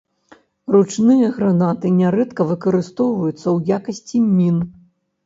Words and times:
Ручныя 0.75 1.27
гранаты 1.35 1.91
нярэдка 1.99 2.47
выкарыстоўваюцца 2.53 3.43
ў 3.55 3.77
якасці 3.77 4.23
мін. 4.39 4.57